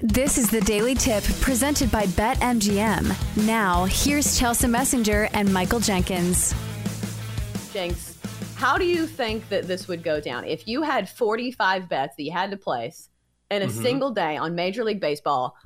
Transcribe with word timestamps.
This 0.00 0.36
is 0.36 0.50
the 0.50 0.60
Daily 0.60 0.94
Tip 0.94 1.24
presented 1.40 1.90
by 1.90 2.04
BetMGM. 2.04 3.46
Now, 3.46 3.86
here's 3.86 4.38
Chelsea 4.38 4.66
Messenger 4.66 5.30
and 5.32 5.50
Michael 5.50 5.80
Jenkins. 5.80 6.54
Jenks, 7.72 8.18
how 8.56 8.76
do 8.76 8.84
you 8.84 9.06
think 9.06 9.48
that 9.48 9.66
this 9.66 9.88
would 9.88 10.02
go 10.02 10.20
down? 10.20 10.44
If 10.44 10.68
you 10.68 10.82
had 10.82 11.08
45 11.08 11.88
bets 11.88 12.14
that 12.14 12.22
you 12.22 12.30
had 12.30 12.50
to 12.50 12.58
place 12.58 13.08
in 13.50 13.62
a 13.62 13.66
mm-hmm. 13.66 13.82
single 13.82 14.10
day 14.10 14.36
on 14.36 14.54
Major 14.54 14.84
League 14.84 15.00
Baseball, 15.00 15.56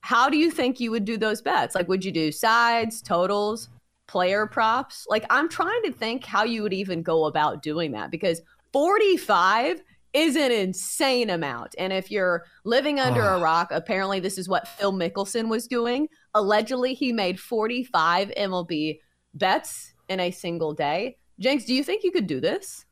how 0.00 0.28
do 0.28 0.36
you 0.36 0.50
think 0.50 0.80
you 0.80 0.90
would 0.90 1.06
do 1.06 1.16
those 1.16 1.40
bets? 1.40 1.74
Like, 1.74 1.88
would 1.88 2.04
you 2.04 2.12
do 2.12 2.30
sides, 2.30 3.00
totals, 3.00 3.70
player 4.06 4.44
props? 4.46 5.06
Like, 5.08 5.24
I'm 5.30 5.48
trying 5.48 5.82
to 5.84 5.92
think 5.92 6.26
how 6.26 6.44
you 6.44 6.62
would 6.62 6.74
even 6.74 7.02
go 7.02 7.24
about 7.24 7.62
doing 7.62 7.92
that 7.92 8.10
because 8.10 8.42
45 8.74 9.80
is 10.18 10.36
an 10.36 10.50
insane 10.50 11.30
amount. 11.30 11.74
And 11.78 11.92
if 11.92 12.10
you're 12.10 12.44
living 12.64 12.98
under 12.98 13.22
a 13.22 13.38
ah. 13.38 13.42
rock, 13.42 13.68
apparently 13.70 14.20
this 14.20 14.38
is 14.38 14.48
what 14.48 14.66
Phil 14.66 14.92
Mickelson 14.92 15.48
was 15.48 15.66
doing. 15.66 16.08
Allegedly, 16.34 16.94
he 16.94 17.12
made 17.12 17.38
45 17.38 18.30
MLB 18.36 18.98
bets 19.34 19.94
in 20.08 20.20
a 20.20 20.30
single 20.30 20.74
day. 20.74 21.16
Jenks, 21.38 21.64
do 21.64 21.74
you 21.74 21.84
think 21.84 22.02
you 22.02 22.10
could 22.10 22.26
do 22.26 22.40
this? 22.40 22.84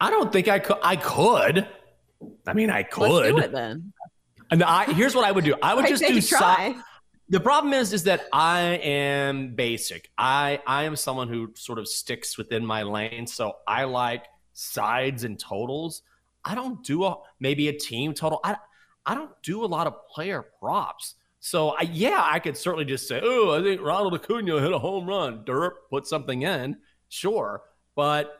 I 0.00 0.10
don't 0.10 0.32
think 0.32 0.48
I 0.48 0.58
could. 0.58 0.78
I 0.82 0.96
could. 0.96 1.66
I 2.46 2.52
mean, 2.52 2.70
I 2.70 2.82
could. 2.82 3.10
Let's 3.10 3.28
do 3.28 3.38
it 3.38 3.52
then. 3.52 3.92
And 4.50 4.62
I, 4.62 4.92
here's 4.92 5.14
what 5.14 5.24
I 5.24 5.32
would 5.32 5.44
do. 5.44 5.54
I 5.62 5.74
would 5.74 5.86
just 5.88 6.04
do 6.04 6.20
try. 6.20 6.74
the 7.28 7.40
problem 7.40 7.72
is, 7.72 7.92
is 7.92 8.04
that 8.04 8.26
I 8.32 8.60
am 8.82 9.54
basic. 9.54 10.10
I 10.18 10.60
I 10.66 10.84
am 10.84 10.96
someone 10.96 11.28
who 11.28 11.52
sort 11.54 11.78
of 11.78 11.88
sticks 11.88 12.36
within 12.36 12.66
my 12.66 12.82
lane. 12.82 13.26
So 13.26 13.54
I 13.66 13.84
like 13.84 14.26
sides 14.52 15.24
and 15.24 15.38
totals. 15.38 16.02
I 16.44 16.54
don't 16.54 16.82
do 16.84 17.04
a 17.04 17.16
maybe 17.40 17.68
a 17.68 17.72
team 17.72 18.14
total. 18.14 18.40
I 18.44 18.56
I 19.06 19.14
don't 19.14 19.30
do 19.42 19.64
a 19.64 19.66
lot 19.66 19.86
of 19.86 20.06
player 20.08 20.42
props. 20.60 21.14
So 21.40 21.70
I, 21.70 21.82
yeah, 21.82 22.22
I 22.24 22.38
could 22.38 22.56
certainly 22.56 22.84
just 22.84 23.08
say, 23.08 23.20
oh, 23.22 23.58
I 23.58 23.62
think 23.62 23.80
Ronald 23.80 24.14
Acuna 24.14 24.60
hit 24.60 24.72
a 24.72 24.78
home 24.78 25.08
run. 25.08 25.44
Derp, 25.44 25.72
put 25.90 26.06
something 26.06 26.42
in, 26.42 26.76
sure. 27.08 27.62
But 27.96 28.38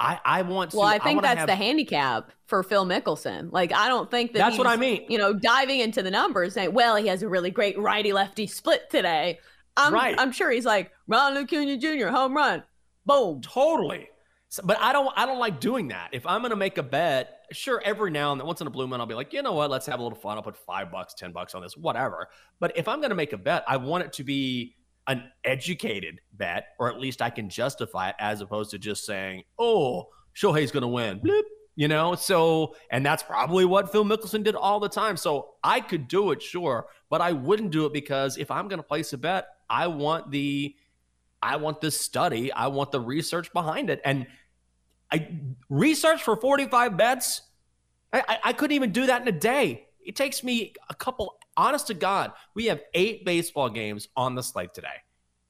I, 0.00 0.18
I 0.24 0.42
want 0.42 0.70
to. 0.70 0.78
Well, 0.78 0.86
I 0.86 0.98
think 0.98 1.18
I 1.18 1.22
that's 1.22 1.40
have, 1.40 1.46
the 1.46 1.54
handicap 1.54 2.32
for 2.46 2.62
Phil 2.62 2.86
Mickelson. 2.86 3.52
Like, 3.52 3.74
I 3.74 3.88
don't 3.88 4.10
think 4.10 4.32
that 4.32 4.38
that's 4.38 4.56
what 4.56 4.66
I 4.66 4.76
mean. 4.76 5.04
You 5.08 5.18
know, 5.18 5.34
diving 5.34 5.80
into 5.80 6.02
the 6.02 6.10
numbers, 6.10 6.54
saying, 6.54 6.72
well, 6.72 6.96
he 6.96 7.08
has 7.08 7.22
a 7.22 7.28
really 7.28 7.50
great 7.50 7.78
righty 7.78 8.12
lefty 8.12 8.46
split 8.46 8.88
today. 8.90 9.38
I'm, 9.76 9.92
right. 9.92 10.14
I'm 10.18 10.32
sure 10.32 10.50
he's 10.50 10.64
like 10.64 10.92
Ronald 11.06 11.44
Acuna 11.44 11.76
Jr. 11.76 12.08
home 12.08 12.34
run, 12.34 12.62
boom, 13.04 13.42
totally. 13.42 14.08
So, 14.54 14.62
but 14.64 14.78
I 14.80 14.92
don't 14.92 15.12
I 15.16 15.26
don't 15.26 15.40
like 15.40 15.58
doing 15.58 15.88
that. 15.88 16.10
If 16.12 16.28
I'm 16.28 16.40
gonna 16.40 16.54
make 16.54 16.78
a 16.78 16.82
bet, 16.84 17.40
sure, 17.50 17.82
every 17.84 18.12
now 18.12 18.30
and 18.30 18.40
then, 18.40 18.46
once 18.46 18.60
in 18.60 18.68
a 18.68 18.70
blue 18.70 18.86
moon, 18.86 19.00
I'll 19.00 19.06
be 19.06 19.16
like, 19.16 19.32
you 19.32 19.42
know 19.42 19.52
what, 19.52 19.68
let's 19.68 19.84
have 19.86 19.98
a 19.98 20.02
little 20.04 20.16
fun. 20.16 20.36
I'll 20.36 20.44
put 20.44 20.56
five 20.56 20.92
bucks, 20.92 21.12
ten 21.12 21.32
bucks 21.32 21.56
on 21.56 21.62
this, 21.62 21.76
whatever. 21.76 22.28
But 22.60 22.70
if 22.76 22.86
I'm 22.86 23.00
gonna 23.00 23.16
make 23.16 23.32
a 23.32 23.36
bet, 23.36 23.64
I 23.66 23.78
want 23.78 24.04
it 24.04 24.12
to 24.12 24.22
be 24.22 24.76
an 25.08 25.24
educated 25.42 26.20
bet, 26.32 26.68
or 26.78 26.88
at 26.88 27.00
least 27.00 27.20
I 27.20 27.30
can 27.30 27.48
justify 27.48 28.10
it, 28.10 28.14
as 28.20 28.40
opposed 28.40 28.70
to 28.70 28.78
just 28.78 29.04
saying, 29.04 29.42
oh, 29.58 30.10
Shohei's 30.36 30.70
gonna 30.70 30.86
win. 30.86 31.18
Bloop. 31.18 31.42
You 31.74 31.88
know, 31.88 32.14
so 32.14 32.76
and 32.92 33.04
that's 33.04 33.24
probably 33.24 33.64
what 33.64 33.90
Phil 33.90 34.04
Mickelson 34.04 34.44
did 34.44 34.54
all 34.54 34.78
the 34.78 34.88
time. 34.88 35.16
So 35.16 35.54
I 35.64 35.80
could 35.80 36.06
do 36.06 36.30
it, 36.30 36.40
sure, 36.40 36.86
but 37.10 37.20
I 37.20 37.32
wouldn't 37.32 37.72
do 37.72 37.86
it 37.86 37.92
because 37.92 38.38
if 38.38 38.52
I'm 38.52 38.68
gonna 38.68 38.84
place 38.84 39.12
a 39.12 39.18
bet, 39.18 39.48
I 39.68 39.88
want 39.88 40.30
the 40.30 40.76
I 41.44 41.56
want 41.56 41.82
the 41.82 41.90
study, 41.90 42.50
I 42.50 42.68
want 42.68 42.90
the 42.90 43.00
research 43.00 43.52
behind 43.52 43.90
it. 43.90 44.00
And 44.02 44.26
I 45.12 45.28
research 45.68 46.22
for 46.22 46.36
45 46.36 46.96
bets. 46.96 47.42
I, 48.12 48.38
I, 48.44 48.52
couldn't 48.52 48.76
even 48.76 48.92
do 48.92 49.06
that 49.06 49.22
in 49.22 49.28
a 49.28 49.32
day. 49.32 49.86
It 50.04 50.14
takes 50.14 50.44
me 50.44 50.74
a 50.88 50.94
couple, 50.94 51.36
honest 51.56 51.88
to 51.88 51.94
God, 51.94 52.32
we 52.54 52.66
have 52.66 52.80
eight 52.94 53.24
baseball 53.24 53.68
games 53.68 54.08
on 54.16 54.34
the 54.34 54.42
slate 54.42 54.72
today. 54.72 55.02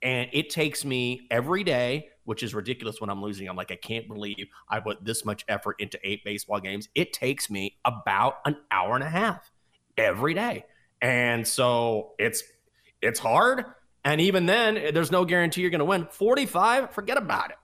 And 0.03 0.29
it 0.33 0.51
takes 0.51 0.85
me 0.85 1.27
every 1.31 1.65
day, 1.65 2.09
which 2.25 2.43
is 2.43 2.55
ridiculous 2.55 3.01
when 3.01 3.11
I'm 3.11 3.23
losing. 3.23 3.48
I'm 3.48 3.57
like, 3.57 3.70
I 3.70 3.77
can't 3.77 4.07
believe 4.09 4.47
I 4.69 4.81
put 4.81 5.05
this 5.05 5.25
much 5.25 5.45
effort 5.48 5.77
into 5.79 5.98
eight 6.03 6.25
baseball 6.25 6.61
games. 6.61 6.89
It 6.95 7.13
takes 7.13 7.51
me 7.51 7.79
about 7.85 8.39
an 8.45 8.57
hour 8.70 8.95
and 8.95 9.05
a 9.05 9.09
half 9.09 9.51
every 9.97 10.35
day. 10.35 10.64
And 11.01 11.47
so 11.47 12.13
it's 12.19 12.43
it's 13.03 13.19
hard. 13.20 13.64
And 14.05 14.20
even 14.20 14.47
then, 14.47 14.95
there's 14.95 15.11
no 15.11 15.25
guarantee 15.25 15.63
you're 15.63 15.70
to 15.79 15.85
win. 15.85 16.07
45, 16.11 16.91
forget 16.91 17.17
about 17.17 17.51
it. 17.51 17.57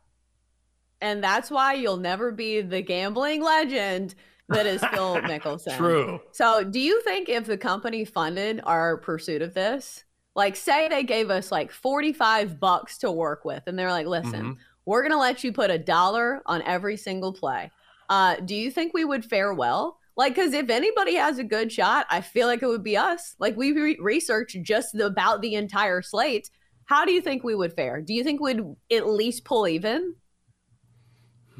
And 1.01 1.23
that's 1.23 1.51
why 1.51 1.75
you'll 1.75 1.97
never 1.97 2.31
be 2.31 2.61
the 2.61 2.83
gambling 2.83 3.43
legend 3.43 4.15
that 4.51 4.67
is 4.67 4.81
Phil 4.93 5.17
Mickelson. 5.23 5.77
True. 5.77 6.21
So, 6.33 6.65
do 6.65 6.81
you 6.81 7.01
think 7.03 7.29
if 7.29 7.47
the 7.47 7.57
company 7.57 8.05
funded 8.05 8.61
our 8.65 8.99
pursuit 8.99 9.43
of 9.43 9.55
this, 9.55 10.05
like 10.35 10.57
say 10.57 10.89
they 10.89 11.03
gave 11.03 11.31
us 11.31 11.51
like 11.51 11.73
45 11.73 12.61
bucks 12.61 12.99
to 12.99 13.11
work 13.11 13.45
with 13.45 13.63
and 13.67 13.79
they're 13.79 13.91
like, 13.91 14.07
"Listen, 14.07 14.43
mm-hmm. 14.43 14.61
we're 14.85 15.03
going 15.03 15.13
to 15.13 15.19
let 15.19 15.43
you 15.43 15.53
put 15.53 15.71
a 15.71 15.79
dollar 15.79 16.43
on 16.47 16.63
every 16.63 16.97
single 16.97 17.33
play." 17.33 17.71
Uh, 18.09 18.37
do 18.45 18.55
you 18.55 18.71
think 18.71 18.93
we 18.93 19.05
would 19.05 19.25
fare 19.25 19.55
well? 19.55 19.99
Like, 20.17 20.35
because 20.35 20.53
if 20.53 20.69
anybody 20.69 21.15
has 21.15 21.39
a 21.39 21.45
good 21.45 21.73
shot, 21.73 22.07
I 22.11 22.21
feel 22.21 22.47
like 22.47 22.63
it 22.63 22.67
would 22.67 22.83
be 22.83 22.97
us. 22.97 23.37
Like, 23.39 23.57
we 23.57 23.73
re- 23.73 23.99
researched 24.01 24.61
just 24.63 24.95
about 24.97 25.41
the 25.41 25.55
entire 25.55 26.03
slate. 26.03 26.51
How 26.85 27.05
do 27.05 27.13
you 27.13 27.23
think 27.23 27.45
we 27.45 27.55
would 27.55 27.73
fare? 27.73 28.03
Do 28.03 28.13
you 28.13 28.25
think 28.25 28.41
we'd 28.41 28.61
at 28.93 29.07
least 29.07 29.45
pull 29.45 29.69
even? 29.69 30.17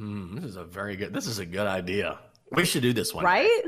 Hmm, 0.01 0.35
this 0.37 0.45
is 0.47 0.57
a 0.57 0.65
very 0.65 0.97
good. 0.97 1.13
This 1.13 1.27
is 1.27 1.41
a 1.41 1.45
good 1.45 1.67
idea. 1.67 2.19
We 2.53 2.65
should 2.65 2.81
do 2.81 2.95
this 2.95 3.13
one, 3.13 3.23
right? 3.23 3.63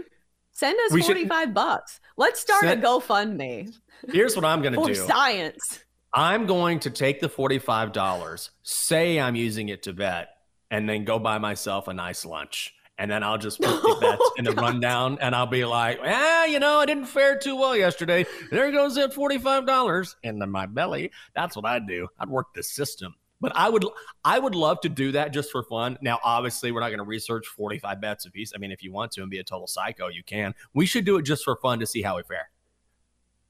Send 0.52 0.78
us 0.86 0.92
we 0.92 1.02
45 1.02 1.42
should, 1.42 1.54
bucks. 1.54 2.00
Let's 2.16 2.40
start 2.40 2.62
send, 2.62 2.82
a 2.82 2.86
GoFundMe. 2.86 3.74
Here's 4.08 4.34
what 4.34 4.46
I'm 4.46 4.62
going 4.62 4.72
to 4.72 4.82
do. 4.82 4.94
Science. 4.94 5.80
I'm 6.14 6.46
going 6.46 6.80
to 6.80 6.90
take 6.90 7.20
the 7.20 7.28
$45, 7.28 8.50
say 8.62 9.20
I'm 9.20 9.36
using 9.36 9.68
it 9.68 9.82
to 9.82 9.92
bet, 9.92 10.30
and 10.70 10.88
then 10.88 11.04
go 11.04 11.18
buy 11.18 11.36
myself 11.36 11.86
a 11.88 11.92
nice 11.92 12.24
lunch. 12.24 12.74
And 12.96 13.10
then 13.10 13.22
I'll 13.22 13.38
just 13.38 13.60
put 13.60 13.82
the 13.82 13.98
bets 14.00 14.18
oh, 14.22 14.32
in 14.38 14.44
the 14.44 14.52
rundown 14.52 15.18
and 15.20 15.34
I'll 15.34 15.46
be 15.46 15.64
like, 15.64 15.98
ah, 16.02 16.44
you 16.44 16.60
know, 16.60 16.78
I 16.78 16.86
didn't 16.86 17.06
fare 17.06 17.38
too 17.38 17.56
well 17.56 17.76
yesterday. 17.76 18.24
There 18.50 18.70
goes 18.70 18.94
that 18.94 19.12
$45 19.12 20.14
in 20.22 20.50
my 20.50 20.66
belly. 20.66 21.10
That's 21.34 21.56
what 21.56 21.64
I'd 21.64 21.86
do. 21.86 22.08
I'd 22.18 22.28
work 22.28 22.54
the 22.54 22.62
system. 22.62 23.14
But 23.42 23.52
I 23.56 23.68
would 23.68 23.84
I 24.24 24.38
would 24.38 24.54
love 24.54 24.80
to 24.82 24.88
do 24.88 25.12
that 25.12 25.32
just 25.32 25.50
for 25.50 25.64
fun. 25.64 25.98
Now, 26.00 26.20
obviously, 26.22 26.70
we're 26.70 26.80
not 26.80 26.90
going 26.90 27.00
to 27.00 27.04
research 27.04 27.44
45 27.48 28.00
bets 28.00 28.24
a 28.24 28.30
piece. 28.30 28.52
I 28.54 28.58
mean, 28.58 28.70
if 28.70 28.84
you 28.84 28.92
want 28.92 29.10
to 29.12 29.20
and 29.22 29.30
be 29.30 29.38
a 29.38 29.44
total 29.44 29.66
psycho, 29.66 30.06
you 30.06 30.22
can. 30.22 30.54
We 30.72 30.86
should 30.86 31.04
do 31.04 31.16
it 31.16 31.22
just 31.22 31.42
for 31.42 31.56
fun 31.56 31.80
to 31.80 31.86
see 31.86 32.02
how 32.02 32.16
we 32.16 32.22
fare. 32.22 32.50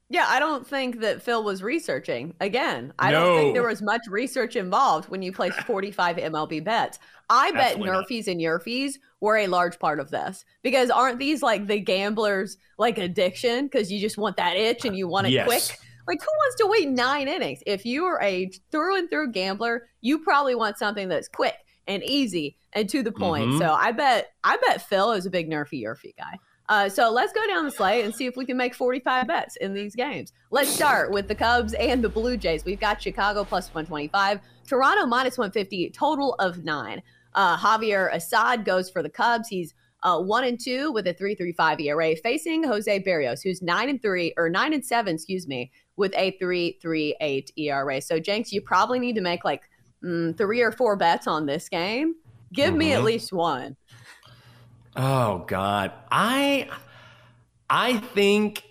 Yeah, 0.09 0.25
I 0.27 0.39
don't 0.39 0.67
think 0.67 0.99
that 1.01 1.21
Phil 1.21 1.43
was 1.43 1.63
researching. 1.63 2.33
Again, 2.39 2.91
I 2.99 3.11
no. 3.11 3.19
don't 3.19 3.37
think 3.37 3.53
there 3.53 3.67
was 3.67 3.81
much 3.81 4.01
research 4.09 4.55
involved 4.55 5.09
when 5.09 5.21
you 5.21 5.31
placed 5.31 5.59
45 5.61 6.17
MLB 6.17 6.63
bets. 6.63 6.99
I 7.29 7.51
bet 7.51 7.77
NRFIs 7.77 8.27
and 8.27 8.39
YRFIs 8.39 8.95
were 9.21 9.37
a 9.37 9.47
large 9.47 9.79
part 9.79 9.99
of 9.99 10.11
this 10.11 10.43
because 10.61 10.89
aren't 10.89 11.19
these 11.19 11.41
like 11.41 11.67
the 11.67 11.79
gambler's 11.79 12.57
like 12.77 12.97
addiction 12.97 13.65
because 13.65 13.91
you 13.91 13.99
just 13.99 14.17
want 14.17 14.37
that 14.37 14.55
itch 14.55 14.85
and 14.85 14.95
you 14.97 15.07
want 15.07 15.27
it 15.27 15.31
yes. 15.31 15.47
quick? 15.47 15.79
Like, 16.07 16.21
who 16.21 16.27
wants 16.27 16.55
to 16.57 16.67
wait 16.67 16.89
nine 16.89 17.27
innings? 17.27 17.61
If 17.65 17.85
you 17.85 18.05
are 18.05 18.21
a 18.21 18.49
through 18.71 18.97
and 18.97 19.09
through 19.09 19.31
gambler, 19.31 19.87
you 20.01 20.19
probably 20.19 20.55
want 20.55 20.77
something 20.77 21.07
that's 21.09 21.27
quick 21.27 21.55
and 21.87 22.03
easy 22.03 22.57
and 22.73 22.89
to 22.89 23.03
the 23.03 23.11
point. 23.11 23.49
Mm-hmm. 23.49 23.59
So 23.59 23.73
I 23.73 23.91
bet 23.91 24.33
I 24.43 24.57
bet 24.57 24.87
Phil 24.87 25.11
is 25.11 25.25
a 25.25 25.29
big 25.29 25.49
NRFI 25.49 25.83
YRFI 25.83 26.15
guy. 26.17 26.39
Uh, 26.69 26.87
so 26.87 27.11
let's 27.11 27.33
go 27.33 27.45
down 27.47 27.65
the 27.65 27.71
slate 27.71 28.05
and 28.05 28.15
see 28.15 28.25
if 28.25 28.37
we 28.37 28.45
can 28.45 28.55
make 28.55 28.73
45 28.73 29.27
bets 29.27 29.57
in 29.57 29.73
these 29.73 29.95
games. 29.95 30.31
Let's 30.49 30.69
start 30.69 31.11
with 31.11 31.27
the 31.27 31.35
Cubs 31.35 31.73
and 31.73 32.01
the 32.01 32.09
Blue 32.09 32.37
Jays. 32.37 32.63
We've 32.63 32.79
got 32.79 33.01
Chicago 33.01 33.43
plus 33.43 33.67
125, 33.67 34.39
Toronto 34.65 35.05
minus 35.05 35.37
150, 35.37 35.89
total 35.89 36.35
of 36.35 36.63
nine. 36.63 37.01
Uh, 37.35 37.57
Javier 37.57 38.13
Assad 38.13 38.63
goes 38.63 38.89
for 38.89 39.03
the 39.03 39.09
Cubs. 39.09 39.49
He's 39.49 39.73
uh, 40.03 40.19
one 40.19 40.43
and 40.43 40.59
two 40.59 40.91
with 40.91 41.07
a 41.07 41.13
3.35 41.13 41.81
ERA, 41.81 42.15
facing 42.17 42.63
Jose 42.63 43.03
Berrios, 43.03 43.41
who's 43.41 43.61
nine 43.61 43.89
and 43.89 44.01
three 44.01 44.33
or 44.37 44.49
nine 44.49 44.73
and 44.73 44.85
seven, 44.85 45.15
excuse 45.15 45.47
me, 45.47 45.71
with 45.95 46.13
a 46.15 46.37
3.38 46.41 47.49
ERA. 47.57 48.01
So 48.01 48.19
Jenks, 48.19 48.51
you 48.51 48.61
probably 48.61 48.99
need 48.99 49.15
to 49.15 49.21
make 49.21 49.43
like 49.43 49.63
mm, 50.03 50.37
three 50.37 50.61
or 50.61 50.71
four 50.71 50.95
bets 50.95 51.25
on 51.25 51.45
this 51.45 51.69
game. 51.69 52.15
Give 52.51 52.69
mm-hmm. 52.69 52.77
me 52.77 52.91
at 52.91 52.97
mm-hmm. 52.97 53.05
least 53.05 53.33
one. 53.33 53.75
Oh 54.95 55.43
God, 55.47 55.91
I 56.11 56.69
I 57.69 57.97
think 57.97 58.63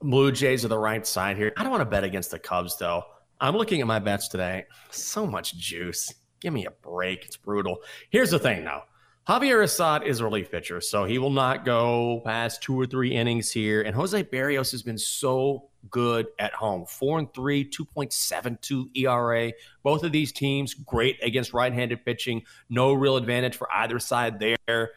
Blue 0.00 0.32
Jays 0.32 0.64
are 0.64 0.68
the 0.68 0.78
right 0.78 1.06
side 1.06 1.36
here. 1.36 1.52
I 1.56 1.62
don't 1.62 1.70
want 1.70 1.82
to 1.82 1.90
bet 1.90 2.04
against 2.04 2.30
the 2.30 2.38
Cubs 2.38 2.78
though. 2.78 3.02
I'm 3.40 3.56
looking 3.56 3.80
at 3.80 3.86
my 3.86 3.98
bets 3.98 4.28
today. 4.28 4.64
So 4.90 5.26
much 5.26 5.56
juice. 5.56 6.14
Give 6.40 6.52
me 6.52 6.66
a 6.66 6.70
break. 6.70 7.24
It's 7.24 7.36
brutal. 7.36 7.78
Here's 8.10 8.30
the 8.30 8.38
thing 8.38 8.64
though. 8.64 8.82
Javier 9.28 9.62
Assad 9.62 10.04
is 10.04 10.20
a 10.20 10.24
relief 10.24 10.50
pitcher, 10.50 10.80
so 10.80 11.04
he 11.04 11.18
will 11.18 11.28
not 11.28 11.66
go 11.66 12.22
past 12.24 12.62
two 12.62 12.80
or 12.80 12.86
three 12.86 13.14
innings 13.14 13.52
here. 13.52 13.82
And 13.82 13.94
Jose 13.94 14.24
Berrios 14.24 14.70
has 14.70 14.82
been 14.82 14.96
so 14.96 15.68
good 15.90 16.28
at 16.38 16.54
home. 16.54 16.86
Four 16.86 17.18
and 17.18 17.34
three, 17.34 17.62
2.72 17.62 18.88
ERA. 18.96 19.52
Both 19.82 20.02
of 20.02 20.12
these 20.12 20.32
teams 20.32 20.72
great 20.72 21.22
against 21.22 21.52
right 21.52 21.70
handed 21.70 22.06
pitching. 22.06 22.42
No 22.70 22.94
real 22.94 23.18
advantage 23.18 23.54
for 23.54 23.70
either 23.70 23.98
side 23.98 24.40
there. 24.40 24.92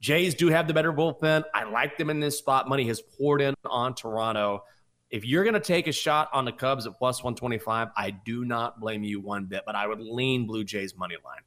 Jays 0.00 0.34
do 0.34 0.48
have 0.48 0.68
the 0.68 0.72
better 0.72 0.90
bullpen. 0.94 1.44
I 1.52 1.64
like 1.64 1.98
them 1.98 2.08
in 2.08 2.18
this 2.18 2.38
spot. 2.38 2.70
Money 2.70 2.86
has 2.86 3.02
poured 3.02 3.42
in 3.42 3.52
on 3.66 3.94
Toronto. 3.94 4.64
If 5.10 5.26
you're 5.26 5.44
going 5.44 5.52
to 5.52 5.60
take 5.60 5.86
a 5.86 5.92
shot 5.92 6.30
on 6.32 6.46
the 6.46 6.52
Cubs 6.52 6.86
at 6.86 6.96
plus 6.96 7.22
125, 7.22 7.88
I 7.94 8.10
do 8.10 8.46
not 8.46 8.80
blame 8.80 9.04
you 9.04 9.20
one 9.20 9.44
bit, 9.44 9.64
but 9.66 9.74
I 9.74 9.86
would 9.86 10.00
lean 10.00 10.46
Blue 10.46 10.64
Jays 10.64 10.96
money 10.96 11.16
line 11.22 11.42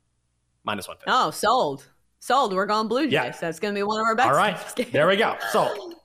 minus 0.63 0.87
150. 0.87 1.11
Oh, 1.11 1.31
sold. 1.31 1.89
Sold. 2.19 2.53
We're 2.53 2.65
going 2.65 2.87
Blue 2.87 3.05
Jays. 3.05 3.13
Yeah. 3.13 3.31
That's 3.39 3.59
going 3.59 3.73
to 3.73 3.79
be 3.79 3.83
one 3.83 3.99
of 3.99 4.05
our 4.05 4.15
best. 4.15 4.27
All 4.27 4.35
right. 4.35 4.57
there 4.91 5.07
we 5.07 5.15
go. 5.15 5.37
Sold. 5.51 5.95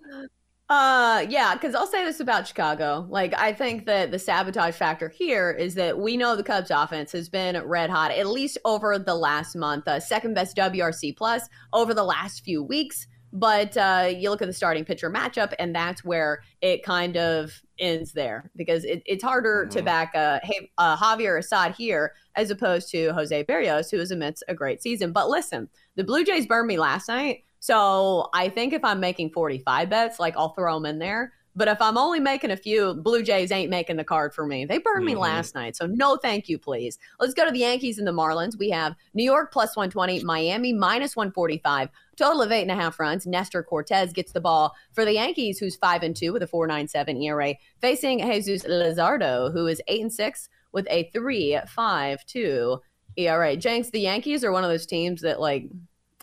Uh, 0.71 1.27
yeah, 1.29 1.55
because 1.55 1.75
I'll 1.75 1.87
say 1.87 2.05
this 2.05 2.21
about 2.21 2.49
Chicago. 2.49 3.07
Like, 3.11 3.35
I 3.37 3.53
think 3.53 3.85
that 3.85 4.11
the 4.11 4.19
sabotage 4.19 4.75
factor 4.75 5.09
here 5.11 5.51
is 5.51 5.75
that 5.75 5.99
we 5.99 6.17
know 6.17 6.37
the 6.37 6.43
Cubs 6.43 6.71
offense 6.71 7.13
has 7.13 7.29
been 7.29 7.63
red 7.67 7.91
hot, 7.91 8.11
at 8.13 8.27
least 8.27 8.57
over 8.65 8.99
the 8.99 9.15
last 9.15 9.57
month. 9.57 9.87
Uh, 9.87 10.01
second 10.01 10.35
best 10.35 10.57
WRC 10.57 11.17
plus 11.17 11.49
over 11.75 11.93
the 11.93 12.05
last 12.05 12.45
few 12.45 12.63
weeks. 12.63 13.07
But 13.33 13.77
uh, 13.77 14.11
you 14.17 14.31
look 14.31 14.41
at 14.41 14.49
the 14.49 14.55
starting 14.55 14.85
pitcher 14.85 15.11
matchup, 15.11 15.53
and 15.59 15.75
that's 15.75 16.05
where 16.05 16.43
it 16.63 16.83
kind 16.83 17.17
of 17.17 17.61
ends 17.79 18.13
there 18.13 18.51
because 18.57 18.85
it, 18.85 19.03
it's 19.07 19.23
harder 19.23 19.65
mm-hmm. 19.65 19.79
to 19.79 19.83
back 19.83 20.15
uh, 20.15 20.41
hey, 20.43 20.71
uh, 20.79 20.97
Javier 20.97 21.39
Assad 21.39 21.75
here 21.75 22.13
as 22.37 22.51
opposed 22.51 22.91
to 22.91 23.13
Jose 23.13 23.45
Berrios, 23.45 23.91
who 23.91 23.99
is 23.99 24.11
amidst 24.11 24.45
a 24.49 24.55
great 24.55 24.83
season. 24.83 25.13
But 25.13 25.29
listen, 25.29 25.69
the 25.97 26.05
Blue 26.05 26.25
Jays 26.25 26.47
burned 26.47 26.69
me 26.69 26.79
last 26.79 27.09
night. 27.09 27.45
So 27.61 28.29
I 28.35 28.49
think 28.49 28.73
if 28.73 28.85
I'm 28.85 29.01
making 29.01 29.31
45 29.31 29.89
bets, 29.89 30.21
like 30.21 30.37
I'll 30.37 30.51
throw 30.51 30.75
them 30.75 30.87
in 30.87 30.99
there. 30.99 31.33
But 31.57 31.69
if 31.69 31.81
I'm 31.81 31.97
only 31.97 32.19
making 32.19 32.51
a 32.51 32.57
few, 32.57 32.95
Blue 32.95 33.23
Jays 33.23 33.53
ain't 33.53 33.71
making 33.71 33.97
the 33.97 34.05
card 34.05 34.35
for 34.35 34.45
me. 34.45 34.65
They 34.65 34.79
burned 34.79 35.07
mm-hmm. 35.07 35.07
me 35.07 35.15
last 35.15 35.55
night. 35.55 35.77
So 35.77 35.87
no 35.87 36.17
thank 36.17 36.49
you, 36.49 36.59
please. 36.59 36.99
Let's 37.21 37.35
go 37.35 37.45
to 37.45 37.53
the 37.53 37.61
Yankees 37.61 37.99
and 37.99 38.07
the 38.07 38.13
Marlins. 38.13 38.59
We 38.59 38.71
have 38.71 38.95
New 39.15 39.25
York 39.25 39.53
plus 39.53 39.77
120, 39.77 40.25
Miami 40.25 40.73
minus 40.73 41.15
145, 41.15 41.89
total 42.17 42.43
of 42.43 42.53
eight 42.53 42.63
and 42.63 42.71
a 42.71 42.75
half 42.75 42.99
runs. 43.01 43.27
Nestor 43.27 43.63
Cortes 43.63 44.13
gets 44.13 44.33
the 44.33 44.41
ball 44.41 44.75
for 44.93 45.05
the 45.05 45.15
Yankees, 45.15 45.59
who's 45.59 45.77
five 45.77 46.03
and 46.03 46.15
two 46.15 46.33
with 46.33 46.43
a 46.43 46.47
497 46.47 47.21
ERA, 47.23 47.55
facing 47.81 48.19
Jesus 48.21 48.65
Luzardo, 48.65 49.53
who 49.53 49.67
is 49.67 49.83
eight 49.89 50.01
and 50.01 50.13
six 50.13 50.49
with 50.73 50.87
a 50.91 51.11
3.52 51.15 52.81
ERA. 53.17 53.57
Jenks, 53.57 53.91
the 53.91 54.01
Yankees 54.01 54.45
are 54.45 54.53
one 54.53 54.65
of 54.65 54.71
those 54.71 54.87
teams 54.87 55.23
that 55.23 55.41
like 55.41 55.71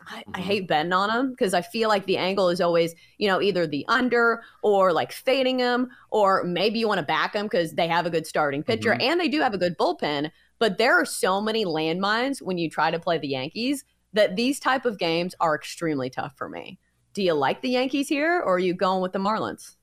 I, 0.07 0.17
I, 0.17 0.21
mm-hmm. 0.21 0.41
hate 0.41 0.67
betting 0.67 0.93
on 0.93 1.09
them 1.09 1.29
because 1.31 1.53
I 1.53 1.61
feel 1.61 1.89
like 1.89 2.05
the 2.05 2.17
angle 2.17 2.49
is 2.49 2.61
always, 2.61 2.95
you 3.17 3.27
know, 3.27 3.41
either 3.41 3.67
the 3.67 3.85
under 3.87 4.44
or 4.61 4.91
like 4.91 5.11
fading 5.11 5.57
them, 5.57 5.89
or 6.09 6.44
maybe 6.44 6.79
you 6.79 6.87
want 6.87 6.99
to 6.99 7.05
back 7.05 7.33
them 7.33 7.45
because 7.45 7.73
they 7.73 7.87
have 7.87 8.05
a 8.05 8.09
good 8.09 8.27
starting 8.27 8.63
pitcher 8.63 8.91
mm-hmm. 8.91 9.01
and 9.01 9.19
they 9.19 9.29
do 9.29 9.41
have 9.41 9.53
a 9.53 9.57
good 9.57 9.77
bullpen. 9.77 10.31
But 10.59 10.77
there 10.77 10.99
are 10.99 11.05
so 11.05 11.41
many 11.41 11.65
landmines 11.65 12.41
when 12.41 12.57
you 12.57 12.69
try 12.69 12.91
to 12.91 12.99
play 12.99 13.17
the 13.17 13.27
Yankees 13.27 13.83
that 14.13 14.35
these 14.35 14.59
type 14.59 14.85
of 14.85 14.97
games 14.97 15.35
are 15.39 15.55
extremely 15.55 16.09
tough 16.09 16.33
for 16.37 16.49
me. 16.49 16.79
Do 17.13 17.23
you 17.23 17.33
like 17.33 17.61
the 17.61 17.69
Yankees 17.69 18.07
here 18.07 18.39
or 18.39 18.55
are 18.55 18.59
you 18.59 18.73
going 18.73 19.01
with 19.01 19.13
the 19.13 19.19
Marlins? 19.19 19.75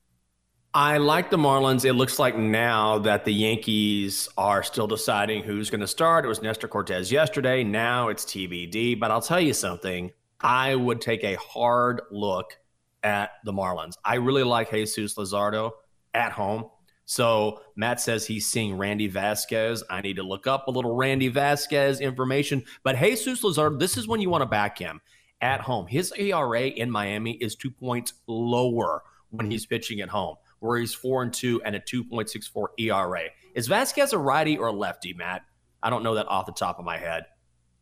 I 0.73 0.97
like 0.97 1.31
the 1.31 1.37
Marlins. 1.37 1.83
It 1.83 1.93
looks 1.93 2.19
like 2.19 2.37
now 2.37 2.99
that 2.99 3.25
the 3.25 3.33
Yankees 3.33 4.29
are 4.37 4.61
still 4.61 4.85
deciding 4.85 5.43
who's 5.43 5.71
going 5.71 5.81
to 5.81 5.87
start. 5.87 6.25
It 6.25 6.27
was 6.27 6.43
Nestor 6.43 6.67
Cortes 6.67 7.11
yesterday. 7.11 7.63
Now 7.63 8.09
it's 8.09 8.23
TBD. 8.23 8.99
But 8.99 9.09
I'll 9.09 9.21
tell 9.21 9.39
you 9.39 9.53
something. 9.53 10.11
I 10.39 10.75
would 10.75 11.01
take 11.01 11.23
a 11.23 11.35
hard 11.35 12.01
look 12.11 12.57
at 13.03 13.31
the 13.45 13.51
Marlins. 13.51 13.93
I 14.05 14.15
really 14.15 14.43
like 14.43 14.69
Jesus 14.69 15.15
Luzardo 15.15 15.71
at 16.13 16.31
home. 16.31 16.65
So 17.09 17.61
Matt 17.75 17.99
says 17.99 18.27
he's 18.27 18.45
seeing 18.45 18.77
Randy 18.77 19.07
Vasquez. 19.07 19.83
I 19.89 20.01
need 20.01 20.17
to 20.17 20.23
look 20.23 20.45
up 20.45 20.67
a 20.67 20.71
little 20.71 20.95
Randy 20.95 21.27
Vasquez 21.27 22.01
information. 22.01 22.63
But 22.83 22.97
Jesus 22.97 23.41
Luzardo, 23.41 23.79
this 23.79 23.97
is 23.97 24.07
when 24.07 24.21
you 24.21 24.29
want 24.29 24.43
to 24.43 24.45
back 24.45 24.77
him 24.77 25.01
at 25.41 25.59
home. 25.59 25.87
His 25.87 26.13
ERA 26.15 26.67
in 26.67 26.91
Miami 26.91 27.31
is 27.31 27.55
two 27.55 27.71
points 27.71 28.13
lower 28.27 29.01
when 29.31 29.49
he's 29.49 29.65
pitching 29.65 30.01
at 30.01 30.09
home 30.09 30.35
where 30.59 30.77
he's 30.77 30.93
four 30.93 31.23
and 31.23 31.33
two 31.33 31.59
and 31.63 31.75
a 31.75 31.79
2.64 31.79 32.67
ERA. 32.77 33.23
Is 33.55 33.67
Vasquez 33.67 34.13
a 34.13 34.19
righty 34.19 34.55
or 34.55 34.67
a 34.67 34.71
lefty, 34.71 35.13
Matt? 35.13 35.41
I 35.81 35.89
don't 35.89 36.03
know 36.03 36.13
that 36.13 36.27
off 36.27 36.45
the 36.45 36.51
top 36.51 36.77
of 36.77 36.85
my 36.85 36.97
head. 36.99 37.25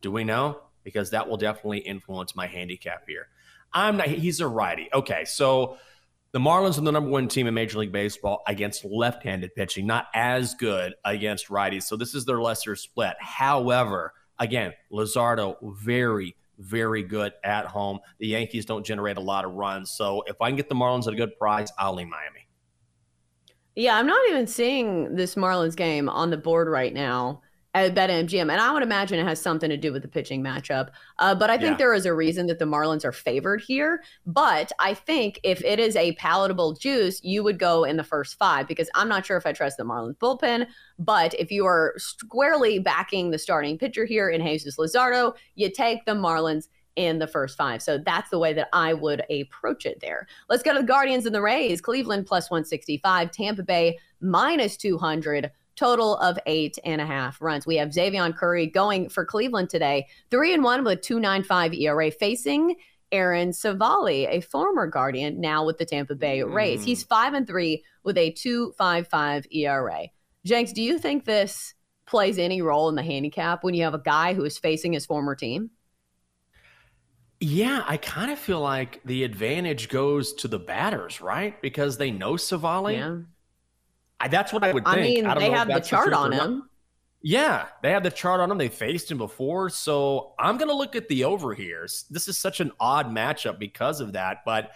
Do 0.00 0.10
we 0.10 0.24
know? 0.24 0.60
Because 0.84 1.10
that 1.10 1.28
will 1.28 1.36
definitely 1.36 1.80
influence 1.80 2.34
my 2.34 2.46
handicap 2.46 3.04
here. 3.06 3.26
I'm 3.74 3.98
not, 3.98 4.06
he's 4.06 4.40
a 4.40 4.48
righty. 4.48 4.88
Okay, 4.94 5.26
so 5.26 5.76
the 6.32 6.38
Marlins 6.38 6.76
are 6.76 6.82
the 6.82 6.92
number 6.92 7.10
one 7.10 7.28
team 7.28 7.46
in 7.46 7.54
Major 7.54 7.78
League 7.78 7.92
Baseball 7.92 8.42
against 8.46 8.84
left 8.84 9.22
handed 9.22 9.54
pitching, 9.54 9.86
not 9.86 10.06
as 10.14 10.54
good 10.54 10.94
against 11.04 11.48
righties. 11.48 11.84
So 11.84 11.96
this 11.96 12.14
is 12.14 12.24
their 12.24 12.40
lesser 12.40 12.76
split. 12.76 13.14
However, 13.18 14.12
again, 14.38 14.74
Luzardo, 14.92 15.56
very, 15.62 16.36
very 16.58 17.02
good 17.02 17.32
at 17.44 17.66
home. 17.66 18.00
The 18.18 18.26
Yankees 18.26 18.66
don't 18.66 18.84
generate 18.84 19.16
a 19.16 19.22
lot 19.22 19.44
of 19.46 19.52
runs. 19.54 19.90
So 19.90 20.22
if 20.26 20.36
I 20.40 20.48
can 20.48 20.56
get 20.56 20.68
the 20.68 20.74
Marlins 20.74 21.06
at 21.06 21.14
a 21.14 21.16
good 21.16 21.36
price, 21.38 21.72
I'll 21.78 21.94
lean 21.94 22.10
Miami. 22.10 22.46
Yeah, 23.74 23.96
I'm 23.96 24.06
not 24.06 24.28
even 24.28 24.46
seeing 24.46 25.14
this 25.14 25.34
Marlins 25.34 25.76
game 25.76 26.08
on 26.08 26.30
the 26.30 26.36
board 26.36 26.68
right 26.68 26.92
now 26.92 27.42
at 27.74 27.94
BetMGM, 27.94 28.50
and 28.50 28.60
I 28.60 28.72
would 28.72 28.82
imagine 28.82 29.18
it 29.18 29.26
has 29.26 29.40
something 29.40 29.68
to 29.68 29.76
do 29.76 29.92
with 29.92 30.02
the 30.02 30.08
pitching 30.08 30.42
matchup. 30.42 30.88
Uh, 31.18 31.34
but 31.34 31.50
I 31.50 31.58
think 31.58 31.72
yeah. 31.72 31.76
there 31.76 31.94
is 31.94 32.06
a 32.06 32.14
reason 32.14 32.46
that 32.46 32.58
the 32.58 32.64
Marlins 32.64 33.04
are 33.04 33.12
favored 33.12 33.60
here. 33.60 34.02
But 34.26 34.72
I 34.78 34.94
think 34.94 35.38
if 35.42 35.62
it 35.64 35.78
is 35.78 35.94
a 35.94 36.12
palatable 36.12 36.74
juice, 36.74 37.22
you 37.22 37.44
would 37.44 37.58
go 37.58 37.84
in 37.84 37.96
the 37.96 38.04
first 38.04 38.36
five 38.36 38.66
because 38.66 38.88
I'm 38.94 39.08
not 39.08 39.26
sure 39.26 39.36
if 39.36 39.44
I 39.44 39.52
trust 39.52 39.76
the 39.76 39.84
Marlins 39.84 40.16
bullpen. 40.16 40.66
But 40.98 41.34
if 41.34 41.50
you 41.50 41.66
are 41.66 41.94
squarely 41.98 42.78
backing 42.78 43.30
the 43.30 43.38
starting 43.38 43.76
pitcher 43.76 44.06
here 44.06 44.30
in 44.30 44.44
Jesus 44.44 44.76
Luzardo, 44.78 45.34
you 45.54 45.70
take 45.70 46.06
the 46.06 46.12
Marlins 46.12 46.68
in 46.96 47.18
the 47.18 47.28
first 47.28 47.56
five. 47.56 47.80
So 47.80 47.98
that's 47.98 48.30
the 48.30 48.40
way 48.40 48.52
that 48.54 48.68
I 48.72 48.92
would 48.92 49.22
approach 49.30 49.86
it 49.86 50.00
there. 50.00 50.26
Let's 50.48 50.64
go 50.64 50.72
to 50.72 50.80
the 50.80 50.86
Guardians 50.86 51.26
and 51.26 51.34
the 51.34 51.42
Rays. 51.42 51.80
Cleveland 51.80 52.26
plus 52.26 52.50
165, 52.50 53.30
Tampa 53.30 53.62
Bay 53.62 53.98
minus 54.20 54.76
200 54.76 55.52
total 55.78 56.16
of 56.16 56.38
eight 56.46 56.76
and 56.84 57.00
a 57.00 57.06
half 57.06 57.40
runs. 57.40 57.66
We 57.66 57.76
have 57.76 57.90
Xzavion 57.90 58.36
Curry 58.36 58.66
going 58.66 59.08
for 59.08 59.24
Cleveland 59.24 59.70
today, 59.70 60.08
three 60.30 60.52
and 60.52 60.64
one 60.64 60.82
with 60.82 61.02
295 61.02 61.72
ERA, 61.74 62.10
facing 62.10 62.76
Aaron 63.12 63.52
Civale, 63.52 64.26
a 64.28 64.40
former 64.40 64.86
Guardian, 64.88 65.40
now 65.40 65.64
with 65.64 65.78
the 65.78 65.84
Tampa 65.84 66.16
Bay 66.16 66.42
Rays. 66.42 66.80
Mm. 66.80 66.84
He's 66.84 67.04
five 67.04 67.32
and 67.32 67.46
three 67.46 67.84
with 68.02 68.18
a 68.18 68.32
255 68.32 69.46
ERA. 69.52 70.08
Jenks, 70.44 70.72
do 70.72 70.82
you 70.82 70.98
think 70.98 71.24
this 71.24 71.74
plays 72.06 72.38
any 72.38 72.60
role 72.60 72.88
in 72.88 72.96
the 72.96 73.02
handicap 73.02 73.62
when 73.62 73.74
you 73.74 73.84
have 73.84 73.94
a 73.94 73.98
guy 73.98 74.34
who 74.34 74.44
is 74.44 74.58
facing 74.58 74.92
his 74.92 75.06
former 75.06 75.34
team? 75.34 75.70
Yeah, 77.40 77.84
I 77.86 77.98
kind 77.98 78.32
of 78.32 78.38
feel 78.38 78.60
like 78.60 79.00
the 79.04 79.22
advantage 79.22 79.88
goes 79.88 80.32
to 80.34 80.48
the 80.48 80.58
batters, 80.58 81.20
right? 81.20 81.60
Because 81.62 81.98
they 81.98 82.10
know 82.10 82.32
Civale. 82.32 82.94
Yeah. 82.94 83.18
I, 84.20 84.28
that's 84.28 84.52
what 84.52 84.64
I 84.64 84.72
would 84.72 84.84
think. 84.84 84.96
I 84.96 85.00
mean, 85.00 85.26
I 85.26 85.38
they 85.38 85.50
have 85.50 85.68
the 85.68 85.80
chart 85.80 86.12
on 86.12 86.32
him. 86.32 86.68
Yeah, 87.20 87.66
they 87.82 87.90
have 87.92 88.02
the 88.02 88.10
chart 88.10 88.40
on 88.40 88.50
him. 88.50 88.58
They 88.58 88.68
faced 88.68 89.10
him 89.10 89.18
before. 89.18 89.70
So 89.70 90.34
I'm 90.38 90.56
going 90.56 90.68
to 90.68 90.74
look 90.74 90.94
at 90.94 91.08
the 91.08 91.24
over 91.24 91.54
here. 91.54 91.86
This 92.10 92.28
is 92.28 92.38
such 92.38 92.60
an 92.60 92.70
odd 92.78 93.08
matchup 93.08 93.58
because 93.58 94.00
of 94.00 94.12
that. 94.12 94.38
But 94.44 94.70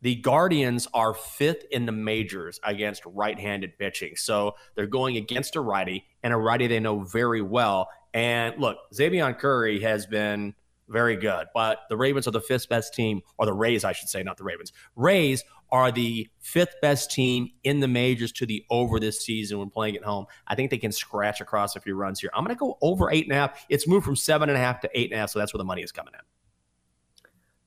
the 0.00 0.16
Guardians 0.16 0.88
are 0.94 1.14
fifth 1.14 1.64
in 1.70 1.84
the 1.84 1.92
majors 1.92 2.60
against 2.64 3.02
right 3.04 3.38
handed 3.38 3.78
pitching. 3.78 4.16
So 4.16 4.56
they're 4.74 4.86
going 4.86 5.16
against 5.16 5.56
a 5.56 5.60
righty 5.60 6.06
and 6.22 6.32
a 6.32 6.36
righty 6.36 6.66
they 6.66 6.80
know 6.80 7.00
very 7.00 7.42
well. 7.42 7.88
And 8.14 8.58
look, 8.58 8.78
Xzavion 8.94 9.38
Curry 9.38 9.80
has 9.80 10.06
been 10.06 10.54
very 10.88 11.16
good. 11.16 11.46
But 11.54 11.80
the 11.88 11.96
Ravens 11.96 12.26
are 12.28 12.32
the 12.32 12.40
fifth 12.40 12.68
best 12.68 12.94
team, 12.94 13.22
or 13.38 13.46
the 13.46 13.52
Rays, 13.52 13.84
I 13.84 13.92
should 13.92 14.08
say, 14.08 14.22
not 14.22 14.36
the 14.36 14.44
Ravens. 14.44 14.72
Rays 14.94 15.44
are 15.72 15.90
the 15.90 16.28
fifth 16.40 16.76
best 16.80 17.10
team 17.10 17.48
in 17.64 17.80
the 17.80 17.88
majors 17.88 18.30
to 18.32 18.46
the 18.46 18.64
over 18.70 19.00
this 19.00 19.20
season 19.20 19.58
when 19.58 19.70
playing 19.70 19.96
at 19.96 20.04
home. 20.04 20.26
I 20.46 20.54
think 20.54 20.70
they 20.70 20.78
can 20.78 20.92
scratch 20.92 21.40
across 21.40 21.74
a 21.74 21.80
few 21.80 21.96
runs 21.96 22.20
here. 22.20 22.30
I'm 22.34 22.44
going 22.44 22.54
to 22.54 22.58
go 22.58 22.78
over 22.80 23.10
eight 23.10 23.24
and 23.24 23.32
a 23.32 23.36
half. 23.36 23.66
It's 23.68 23.88
moved 23.88 24.04
from 24.04 24.16
seven 24.16 24.48
and 24.48 24.56
a 24.56 24.60
half 24.60 24.80
to 24.80 24.90
eight 24.94 25.10
and 25.10 25.18
a 25.18 25.20
half, 25.20 25.30
so 25.30 25.38
that's 25.38 25.52
where 25.52 25.58
the 25.58 25.64
money 25.64 25.82
is 25.82 25.92
coming 25.92 26.14
in. 26.14 26.20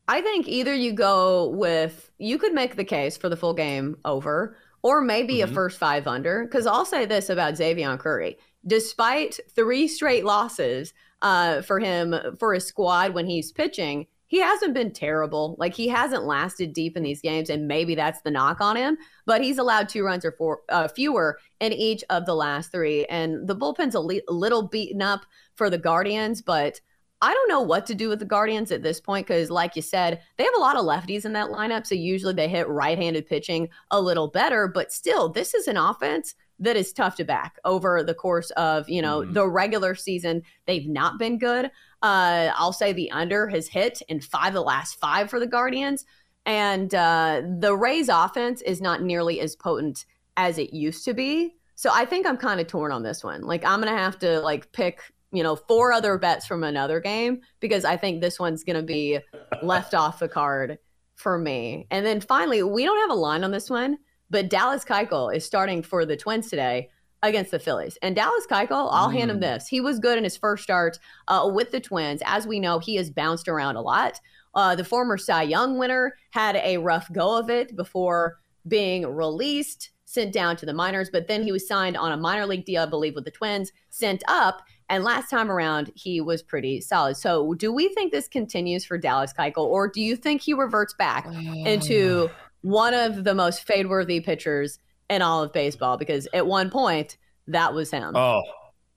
I 0.07 0.21
think 0.21 0.47
either 0.47 0.73
you 0.73 0.93
go 0.93 1.49
with, 1.49 2.09
you 2.17 2.39
could 2.39 2.53
make 2.53 2.75
the 2.75 2.83
case 2.83 3.15
for 3.15 3.29
the 3.29 3.37
full 3.37 3.53
game 3.53 3.95
over, 4.05 4.57
or 4.81 5.01
maybe 5.01 5.35
mm-hmm. 5.35 5.51
a 5.51 5.53
first 5.53 5.77
five 5.77 6.07
under. 6.07 6.45
Because 6.45 6.65
I'll 6.65 6.85
say 6.85 7.05
this 7.05 7.29
about 7.29 7.57
Xavier 7.57 7.95
Curry. 7.97 8.37
Despite 8.65 9.39
three 9.55 9.87
straight 9.87 10.25
losses, 10.25 10.93
uh, 11.21 11.61
for 11.61 11.79
him 11.79 12.15
for 12.39 12.53
his 12.53 12.65
squad 12.65 13.13
when 13.13 13.25
he's 13.25 13.51
pitching. 13.51 14.07
He 14.27 14.39
hasn't 14.39 14.75
been 14.75 14.91
terrible. 14.91 15.55
Like 15.57 15.73
he 15.73 15.87
hasn't 15.87 16.23
lasted 16.23 16.71
deep 16.71 16.95
in 16.95 17.01
these 17.01 17.21
games, 17.21 17.49
and 17.49 17.67
maybe 17.67 17.95
that's 17.95 18.21
the 18.21 18.31
knock 18.31 18.61
on 18.61 18.75
him. 18.75 18.97
But 19.25 19.41
he's 19.41 19.57
allowed 19.57 19.89
two 19.89 20.03
runs 20.03 20.23
or 20.23 20.31
four 20.33 20.61
uh, 20.69 20.87
fewer 20.87 21.39
in 21.59 21.73
each 21.73 22.03
of 22.09 22.25
the 22.25 22.35
last 22.35 22.71
three, 22.71 23.05
and 23.05 23.47
the 23.47 23.55
bullpen's 23.55 23.95
a 23.95 23.99
le- 23.99 24.21
little 24.27 24.67
beaten 24.67 25.01
up 25.01 25.25
for 25.55 25.69
the 25.69 25.77
Guardians, 25.77 26.41
but. 26.41 26.79
I 27.21 27.33
don't 27.33 27.49
know 27.49 27.59
what 27.59 27.85
to 27.87 27.95
do 27.95 28.07
with 28.07 28.19
the 28.19 28.25
Guardians 28.25 28.71
at 28.71 28.81
this 28.81 29.01
point 29.01 29.27
because, 29.27 29.51
like 29.51 29.75
you 29.75 29.81
said, 29.81 30.21
they 30.37 30.45
have 30.45 30.53
a 30.55 30.61
lot 30.61 30.77
of 30.77 30.85
lefties 30.85 31.25
in 31.25 31.33
that 31.33 31.49
lineup. 31.49 31.85
So 31.85 31.93
usually 31.93 32.33
they 32.33 32.47
hit 32.47 32.69
right 32.69 32.97
handed 32.97 33.27
pitching 33.27 33.67
a 33.91 33.99
little 33.99 34.29
better. 34.29 34.69
But 34.69 34.93
still, 34.93 35.27
this 35.27 35.53
is 35.53 35.67
an 35.67 35.75
offense 35.75 36.33
that 36.59 36.75
is 36.75 36.91
tough 36.93 37.15
to 37.15 37.23
back 37.23 37.57
over 37.65 38.03
the 38.03 38.13
course 38.13 38.51
of 38.51 38.87
you 38.89 39.01
know 39.01 39.21
mm. 39.21 39.33
the 39.33 39.47
regular 39.47 39.95
season 39.95 40.41
they've 40.65 40.87
not 40.87 41.17
been 41.17 41.37
good 41.37 41.71
Uh, 42.01 42.51
I'll 42.55 42.73
say 42.73 42.93
the 42.93 43.11
under 43.11 43.47
has 43.49 43.67
hit 43.67 44.01
in 44.07 44.21
five 44.21 44.49
of 44.49 44.53
the 44.53 44.61
last 44.61 44.99
five 44.99 45.29
for 45.29 45.39
the 45.39 45.47
Guardians. 45.47 46.05
And 46.45 46.93
uh, 46.95 47.41
the 47.59 47.75
Rays 47.75 48.09
offense 48.09 48.61
is 48.61 48.81
not 48.81 49.01
nearly 49.01 49.39
as 49.41 49.55
potent 49.55 50.05
as 50.37 50.57
it 50.57 50.73
used 50.73 51.03
to 51.05 51.13
be. 51.13 51.55
So 51.75 51.89
I 51.93 52.05
think 52.05 52.25
I'm 52.25 52.37
kind 52.37 52.59
of 52.59 52.67
torn 52.67 52.91
on 52.91 53.03
this 53.03 53.23
one. 53.23 53.41
Like 53.41 53.65
I'm 53.65 53.79
gonna 53.79 53.97
have 53.97 54.17
to 54.19 54.39
like 54.39 54.71
pick, 54.71 55.01
you 55.31 55.43
know, 55.43 55.55
four 55.55 55.91
other 55.91 56.17
bets 56.17 56.45
from 56.47 56.63
another 56.63 56.99
game 56.99 57.41
because 57.59 57.85
I 57.85 57.97
think 57.97 58.21
this 58.21 58.39
one's 58.39 58.63
gonna 58.63 58.81
be 58.81 59.19
left 59.61 59.93
off 59.93 60.19
the 60.19 60.29
card 60.29 60.77
for 61.15 61.37
me. 61.37 61.87
And 61.91 62.05
then 62.05 62.21
finally, 62.21 62.63
we 62.63 62.85
don't 62.85 63.01
have 63.01 63.11
a 63.11 63.19
line 63.19 63.43
on 63.43 63.51
this 63.51 63.69
one, 63.69 63.97
but 64.29 64.49
Dallas 64.49 64.85
Keuchel 64.85 65.35
is 65.35 65.45
starting 65.45 65.81
for 65.81 66.05
the 66.05 66.17
Twins 66.17 66.49
today 66.49 66.89
against 67.21 67.51
the 67.51 67.59
Phillies. 67.59 67.97
And 68.01 68.15
Dallas 68.15 68.45
Keuchel, 68.49 68.89
I'll 68.91 69.09
mm. 69.09 69.13
hand 69.13 69.31
him 69.31 69.37
mm. 69.37 69.41
this. 69.41 69.67
He 69.67 69.81
was 69.81 69.99
good 69.99 70.17
in 70.17 70.23
his 70.23 70.37
first 70.37 70.63
start 70.63 70.99
uh, 71.27 71.49
with 71.53 71.71
the 71.71 71.79
Twins. 71.79 72.21
As 72.25 72.47
we 72.47 72.59
know, 72.59 72.79
he 72.79 72.95
has 72.95 73.09
bounced 73.09 73.47
around 73.47 73.75
a 73.75 73.81
lot. 73.81 74.19
Uh, 74.55 74.75
the 74.75 74.83
former 74.83 75.17
Cy 75.17 75.43
Young 75.43 75.77
winner 75.77 76.15
had 76.31 76.55
a 76.57 76.77
rough 76.77 77.11
go 77.11 77.37
of 77.37 77.49
it 77.49 77.75
before 77.75 78.39
being 78.67 79.05
released, 79.05 79.91
sent 80.05 80.33
down 80.33 80.55
to 80.57 80.65
the 80.65 80.73
minors, 80.73 81.09
but 81.11 81.27
then 81.27 81.43
he 81.43 81.51
was 81.51 81.67
signed 81.67 81.95
on 81.95 82.11
a 82.11 82.17
minor 82.17 82.45
league 82.45 82.65
deal, 82.65 82.83
I 82.83 82.87
believe, 82.87 83.15
with 83.15 83.25
the 83.25 83.31
Twins, 83.31 83.71
sent 83.89 84.23
up. 84.27 84.63
And 84.89 85.03
last 85.03 85.29
time 85.29 85.51
around, 85.51 85.91
he 85.95 86.19
was 86.19 86.41
pretty 86.41 86.81
solid. 86.81 87.15
So, 87.15 87.53
do 87.53 87.71
we 87.71 87.89
think 87.89 88.11
this 88.11 88.27
continues 88.27 88.83
for 88.85 88.97
Dallas 88.97 89.31
Keuchel, 89.37 89.65
or 89.65 89.87
do 89.87 90.01
you 90.01 90.15
think 90.15 90.41
he 90.41 90.53
reverts 90.53 90.95
back 90.95 91.27
into 91.27 92.31
one 92.61 92.93
of 92.93 93.23
the 93.23 93.33
most 93.33 93.63
fade 93.63 93.87
worthy 93.87 94.19
pitchers 94.19 94.79
in 95.09 95.21
all 95.21 95.43
of 95.43 95.53
baseball? 95.53 95.97
Because 95.97 96.27
at 96.33 96.45
one 96.45 96.69
point, 96.69 97.17
that 97.47 97.73
was 97.73 97.91
him. 97.91 98.15
Oh, 98.15 98.41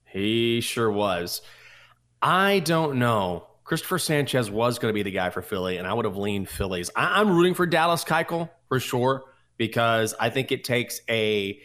he 0.05 0.61
sure 0.61 0.91
was. 0.91 1.41
I 2.21 2.59
don't 2.59 2.99
know. 2.99 3.47
Christopher 3.63 3.97
Sanchez 3.99 4.51
was 4.51 4.77
going 4.77 4.91
to 4.91 4.93
be 4.93 5.03
the 5.03 5.11
guy 5.11 5.29
for 5.29 5.41
Philly, 5.41 5.77
and 5.77 5.87
I 5.87 5.93
would 5.93 6.05
have 6.05 6.17
leaned 6.17 6.49
Phillies. 6.49 6.89
I- 6.95 7.21
am 7.21 7.31
rooting 7.31 7.53
for 7.53 7.65
Dallas 7.65 8.03
Keuchel 8.03 8.49
for 8.67 8.79
sure 8.79 9.23
because 9.57 10.13
I 10.19 10.29
think 10.29 10.51
it 10.51 10.63
takes 10.63 10.99
a, 11.09 11.59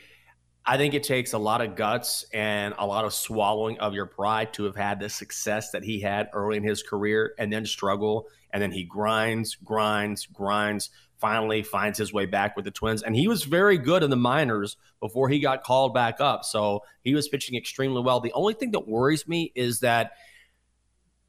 I 0.65 0.77
think 0.77 0.95
it 0.95 1.03
takes 1.03 1.33
a 1.33 1.39
lot 1.39 1.61
of 1.61 1.75
guts 1.77 2.25
and 2.33 2.75
a 2.79 2.87
lot 2.87 3.05
of 3.05 3.13
swallowing 3.13 3.79
of 3.81 3.95
your 3.95 4.07
pride 4.07 4.53
to 4.55 4.65
have 4.65 4.77
had 4.77 5.01
the 5.01 5.09
success 5.09 5.73
that 5.73 5.83
he 5.83 6.01
had 6.01 6.29
early 6.33 6.57
in 6.57 6.63
his 6.63 6.83
career, 6.83 7.35
and 7.39 7.53
then 7.53 7.67
struggle, 7.67 8.29
and 8.53 8.63
then 8.63 8.71
he 8.71 8.85
grinds, 8.85 9.57
grinds, 9.57 10.27
grinds. 10.27 10.91
Finally, 11.19 11.63
finds 11.63 11.99
his 11.99 12.13
way 12.13 12.27
back 12.27 12.55
with 12.55 12.65
the 12.65 12.71
Twins, 12.71 13.03
and 13.03 13.17
he 13.17 13.27
was 13.27 13.43
very 13.43 13.77
good 13.77 14.03
in 14.03 14.11
the 14.11 14.17
minors 14.17 14.77
before 15.01 15.29
he 15.29 15.41
got 15.41 15.65
called 15.65 15.93
back 15.93 16.21
up. 16.21 16.45
So 16.45 16.83
he 17.03 17.15
was 17.15 17.29
pitching 17.29 17.57
extremely 17.57 18.03
well. 18.03 18.21
The 18.21 18.33
only 18.33 18.55
thing 18.55 18.71
that 18.73 18.87
worries 18.87 19.27
me 19.27 19.53
is 19.55 19.81
that 19.81 20.13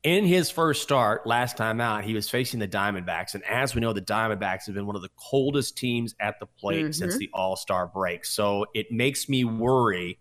in 0.03 0.25
his 0.25 0.50
first 0.50 0.81
start 0.81 1.27
last 1.27 1.58
time 1.58 1.81
out, 1.81 2.05
he 2.05 2.13
was 2.13 2.29
facing 2.29 2.60
the 2.60 2.67
Diamondbacks. 2.67 3.34
And 3.34 3.43
as 3.46 3.75
we 3.75 3.81
know, 3.81 3.91
the 3.91 4.01
Diamondbacks 4.01 4.65
have 4.67 4.75
been 4.75 4.86
one 4.86 4.96
of 4.96 5.01
the 5.01 5.10
coldest 5.17 5.77
teams 5.77 6.15
at 6.19 6.39
the 6.39 6.46
plate 6.46 6.84
mm-hmm. 6.84 6.91
since 6.91 7.17
the 7.17 7.29
All 7.34 7.55
Star 7.55 7.88
break. 7.88 8.25
So 8.25 8.65
it 8.74 8.91
makes 8.91 9.27
me 9.27 9.43
worry. 9.43 10.19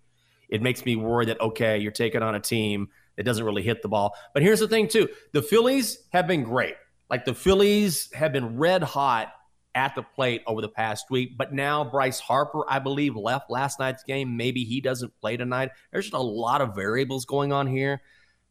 It 0.48 0.62
makes 0.62 0.84
me 0.84 0.96
worry 0.96 1.26
that, 1.26 1.40
okay, 1.40 1.78
you're 1.78 1.92
taking 1.92 2.22
on 2.22 2.34
a 2.34 2.40
team 2.40 2.88
that 3.16 3.24
doesn't 3.24 3.44
really 3.44 3.62
hit 3.62 3.82
the 3.82 3.88
ball. 3.88 4.16
But 4.32 4.42
here's 4.42 4.60
the 4.60 4.68
thing, 4.68 4.88
too 4.88 5.08
the 5.32 5.42
Phillies 5.42 5.98
have 6.10 6.26
been 6.26 6.42
great. 6.42 6.74
Like 7.10 7.24
the 7.24 7.34
Phillies 7.34 8.12
have 8.14 8.32
been 8.32 8.58
red 8.58 8.82
hot 8.82 9.32
at 9.78 9.94
the 9.94 10.02
plate 10.02 10.42
over 10.44 10.60
the 10.60 10.68
past 10.68 11.06
week. 11.08 11.38
But 11.38 11.54
now 11.54 11.84
Bryce 11.84 12.18
Harper, 12.18 12.64
I 12.68 12.80
believe, 12.80 13.14
left 13.14 13.48
last 13.48 13.78
night's 13.78 14.02
game. 14.02 14.36
Maybe 14.36 14.64
he 14.64 14.80
doesn't 14.80 15.16
play 15.20 15.36
tonight. 15.36 15.70
There's 15.92 16.06
just 16.06 16.14
a 16.14 16.18
lot 16.18 16.60
of 16.60 16.74
variables 16.74 17.24
going 17.24 17.52
on 17.52 17.68
here. 17.68 18.02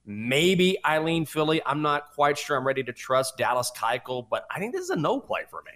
Maybe 0.06 0.82
I 0.86 1.00
lean 1.00 1.26
Philly. 1.26 1.62
I'm 1.66 1.82
not 1.82 2.14
quite 2.14 2.38
sure 2.38 2.56
I'm 2.56 2.66
ready 2.66 2.82
to 2.84 2.94
trust 2.94 3.38
Dallas 3.38 3.74
Keuchel, 3.76 4.26
but 4.30 4.46
I 4.50 4.60
think 4.60 4.74
this 4.74 4.84
is 4.84 4.90
a 4.90 4.96
no 4.96 5.20
play 5.20 5.42
for 5.50 5.62
me. 5.64 5.74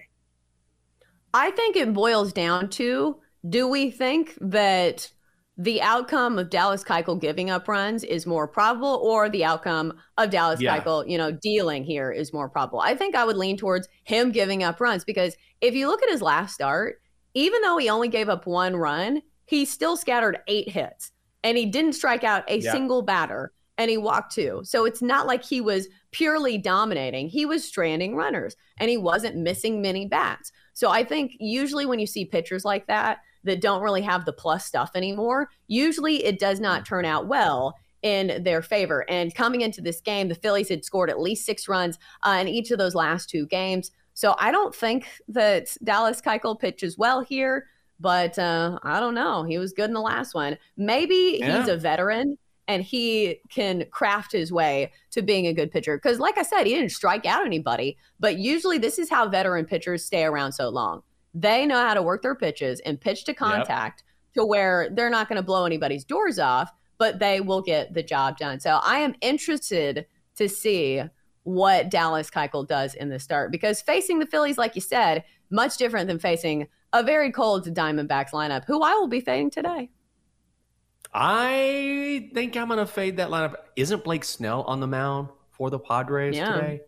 I 1.34 1.51
think 1.51 1.75
it 1.75 1.93
boils 1.93 2.31
down 2.31 2.70
to 2.70 3.17
do 3.48 3.67
we 3.67 3.91
think 3.91 4.38
that 4.39 5.12
the 5.58 5.81
outcome 5.81 6.39
of 6.39 6.50
Dallas 6.50 6.84
Keuchel 6.84 7.20
giving 7.20 7.50
up 7.50 7.67
runs 7.67 8.03
is 8.03 8.25
more 8.25 8.48
probable, 8.48 9.00
or 9.03 9.29
the 9.29 9.43
outcome 9.43 9.93
of 10.17 10.29
Dallas 10.29 10.62
yeah. 10.62 10.79
Keuchel, 10.79 11.08
you 11.10 11.17
know, 11.17 11.31
dealing 11.31 11.84
here 11.84 12.12
is 12.12 12.34
more 12.34 12.50
probable? 12.50 12.79
I 12.79 12.96
think 12.96 13.15
I 13.15 13.25
would 13.25 13.38
lean 13.38 13.58
towards 13.58 13.88
him 14.03 14.31
giving 14.31 14.63
up 14.63 14.79
runs 14.79 15.03
because 15.03 15.36
if 15.60 15.75
you 15.75 15.88
look 15.88 16.01
at 16.01 16.10
his 16.10 16.22
last 16.22 16.53
start, 16.53 17.01
even 17.34 17.62
though 17.62 17.77
he 17.77 17.89
only 17.89 18.08
gave 18.08 18.29
up 18.29 18.46
one 18.46 18.75
run, 18.75 19.22
he 19.46 19.65
still 19.65 19.98
scattered 19.98 20.39
eight 20.48 20.70
hits 20.70 21.12
and 21.43 21.58
he 21.58 21.65
didn't 21.65 21.93
strike 21.93 22.24
out 22.24 22.50
a 22.50 22.60
yeah. 22.60 22.72
single 22.72 23.01
batter 23.01 23.51
and 23.77 23.89
he 23.89 23.98
walked 23.98 24.34
two. 24.34 24.62
So 24.63 24.86
it's 24.86 25.01
not 25.01 25.27
like 25.27 25.43
he 25.43 25.60
was 25.60 25.88
purely 26.12 26.58
dominating. 26.58 27.27
He 27.27 27.46
was 27.46 27.63
stranding 27.63 28.15
runners 28.15 28.55
and 28.79 28.89
he 28.89 28.98
wasn't 28.98 29.38
missing 29.38 29.81
many 29.81 30.08
bats. 30.08 30.51
So 30.74 30.89
I 30.89 31.03
think 31.03 31.34
usually 31.39 31.86
when 31.86 32.00
you 32.00 32.08
see 32.08 32.25
pitchers 32.25 32.63
like 32.63 32.88
that 32.88 33.20
that 33.43 33.62
don't 33.62 33.81
really 33.81 34.01
have 34.01 34.25
the 34.25 34.33
plus 34.33 34.65
stuff 34.65 34.91
anymore, 34.95 35.50
usually 35.67 36.24
it 36.24 36.39
does 36.39 36.60
not 36.60 36.86
turn 36.86 37.05
out 37.05 37.27
well 37.27 37.75
in 38.01 38.43
their 38.43 38.62
favor. 38.62 39.05
And 39.10 39.33
coming 39.33 39.62
into 39.62 39.81
this 39.81 40.01
game, 40.01 40.27
the 40.27 40.36
Phillies 40.36 40.69
had 40.69 40.83
scored 40.83 41.10
at 41.10 41.19
least 41.19 41.45
six 41.45 41.67
runs 41.67 42.00
uh, 42.24 42.38
in 42.41 42.48
each 42.48 42.71
of 42.71 42.77
those 42.77 42.95
last 42.95 43.29
two 43.29 43.45
games. 43.48 43.91
So 44.13 44.36
I 44.38 44.51
don't 44.51 44.75
think 44.75 45.07
that 45.29 45.75
Dallas 45.83 46.21
Keuchel 46.21 46.60
pitches 46.60 46.98
well 46.98 47.21
here, 47.21 47.67
but 48.00 48.38
uh, 48.38 48.79
I 48.83 49.00
don't 49.00 49.15
know. 49.15 49.43
He 49.43 49.57
was 49.57 49.74
good 49.74 49.89
in 49.89 49.93
the 49.93 50.01
last 50.01 50.33
one. 50.33 50.57
Maybe 50.77 51.38
yeah. 51.39 51.60
he's 51.60 51.69
a 51.69 51.77
veteran 51.77 52.38
and 52.67 52.83
he 52.83 53.39
can 53.50 53.86
craft 53.91 54.31
his 54.31 54.51
way 54.51 54.91
to 55.12 55.21
being 55.21 55.48
a 55.48 55.53
good 55.53 55.71
pitcher. 55.71 55.98
Because, 55.98 56.19
like 56.19 56.38
I 56.38 56.43
said, 56.43 56.65
he 56.65 56.74
didn't 56.74 56.91
strike 56.91 57.25
out 57.25 57.45
anybody, 57.45 57.98
but 58.19 58.38
usually 58.38 58.77
this 58.77 58.98
is 58.98 59.10
how 59.10 59.27
veteran 59.27 59.65
pitchers 59.65 60.05
stay 60.05 60.24
around 60.24 60.53
so 60.53 60.69
long. 60.69 61.03
They 61.34 61.66
know 61.66 61.78
how 61.78 61.94
to 61.94 62.02
work 62.02 62.22
their 62.22 62.36
pitches 62.36 62.80
and 62.82 63.00
pitch 63.00 63.24
to 63.26 63.34
contact 63.34 64.04
yep. 64.06 64.44
to 64.44 64.46
where 64.46 64.90
they're 64.92 65.10
not 65.10 65.30
going 65.30 65.38
to 65.38 65.44
blow 65.44 65.66
anybody's 65.66 66.04
doors 66.04 66.40
off, 66.40 66.72
but 66.98 67.20
they 67.20 67.42
will 67.42 67.62
get 67.62 67.94
the 67.94 68.04
job 68.04 68.38
done. 68.38 68.60
So 68.60 68.80
I 68.84 69.00
am 69.00 69.16
interested 69.22 70.06
to 70.36 70.50
see 70.50 71.02
what 71.44 71.90
Dallas 71.90 72.30
Keuchel 72.30 72.68
does 72.68 72.94
in 72.94 73.10
the 73.10 73.20
start 73.20 73.52
because 73.52 73.82
facing 73.82 74.20
the 74.20 74.26
Phillies, 74.26 74.58
like 74.58 74.76
you 74.76 74.82
said, 74.82 75.24
much 75.50 75.78
different 75.78 76.08
than 76.08 76.20
facing 76.20 76.68
a 76.94 77.04
very 77.04 77.32
cold 77.32 77.66
Diamondbacks 77.68 78.32
lineup, 78.32 78.66
who 78.66 78.82
I 78.82 78.94
will 78.94 79.08
be 79.08 79.22
fading 79.22 79.50
today. 79.50 79.90
I 81.14 82.30
think 82.34 82.56
I'm 82.56 82.68
going 82.68 82.80
to 82.80 82.86
fade 82.86 83.18
that 83.18 83.30
lineup. 83.30 83.56
Isn't 83.76 84.04
Blake 84.04 84.24
Snell 84.24 84.64
on 84.64 84.80
the 84.80 84.88
mound 84.88 85.30
for 85.50 85.70
the 85.70 85.80
Padres 85.80 86.36
yeah. 86.36 86.54
today? 86.54 86.82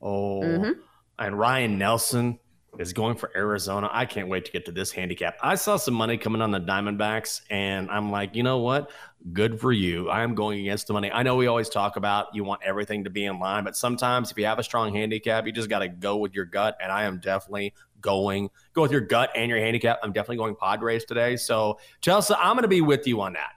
Oh, 0.00 0.40
mm-hmm. 0.42 0.80
and 1.18 1.38
Ryne 1.38 1.78
Nelson 1.78 2.40
is 2.78 2.92
going 2.92 3.16
for 3.16 3.30
Arizona. 3.36 3.88
I 3.92 4.06
can't 4.06 4.28
wait 4.28 4.46
to 4.46 4.52
get 4.52 4.64
to 4.66 4.72
this 4.72 4.90
handicap. 4.90 5.36
I 5.42 5.56
saw 5.56 5.76
some 5.76 5.94
money 5.94 6.16
coming 6.16 6.40
on 6.40 6.50
the 6.50 6.60
Diamondbacks, 6.60 7.42
and 7.50 7.90
I'm 7.90 8.10
like, 8.10 8.34
you 8.34 8.42
know 8.42 8.58
what? 8.58 8.90
Good 9.32 9.60
for 9.60 9.72
you. 9.72 10.08
I 10.08 10.22
am 10.22 10.34
going 10.34 10.60
against 10.60 10.86
the 10.86 10.94
money. 10.94 11.10
I 11.12 11.22
know 11.22 11.36
we 11.36 11.46
always 11.46 11.68
talk 11.68 11.96
about 11.96 12.34
you 12.34 12.44
want 12.44 12.62
everything 12.64 13.04
to 13.04 13.10
be 13.10 13.26
in 13.26 13.38
line, 13.38 13.64
but 13.64 13.76
sometimes 13.76 14.30
if 14.30 14.38
you 14.38 14.46
have 14.46 14.58
a 14.58 14.62
strong 14.62 14.94
handicap, 14.94 15.46
you 15.46 15.52
just 15.52 15.68
got 15.68 15.80
to 15.80 15.88
go 15.88 16.16
with 16.16 16.34
your 16.34 16.46
gut. 16.46 16.76
And 16.82 16.90
I 16.90 17.04
am 17.04 17.18
definitely 17.18 17.74
going. 18.00 18.50
Go 18.72 18.82
with 18.82 18.90
your 18.90 19.00
gut 19.02 19.30
and 19.36 19.48
your 19.48 19.58
handicap. 19.58 20.00
I'm 20.02 20.12
definitely 20.12 20.38
going 20.38 20.56
Padres 20.56 21.04
today. 21.04 21.36
So, 21.36 21.78
Chelsea, 22.00 22.34
I'm 22.34 22.54
going 22.54 22.62
to 22.62 22.68
be 22.68 22.80
with 22.80 23.06
you 23.06 23.20
on 23.20 23.34
that. 23.34 23.52